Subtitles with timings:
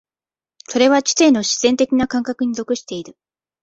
[0.67, 3.15] それは知性の自然的な感覚に属している。